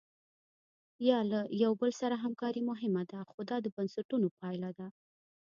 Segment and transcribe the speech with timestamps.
[1.09, 4.87] یا له یو بل سره همکاري مهمه ده خو دا د بنسټونو پایله ده.